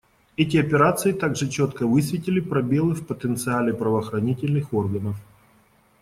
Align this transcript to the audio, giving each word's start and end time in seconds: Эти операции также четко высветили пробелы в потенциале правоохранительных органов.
Эти 0.35 0.57
операции 0.57 1.11
также 1.11 1.47
четко 1.47 1.85
высветили 1.85 2.39
пробелы 2.39 2.95
в 2.95 3.05
потенциале 3.05 3.71
правоохранительных 3.71 4.73
органов. 4.73 5.15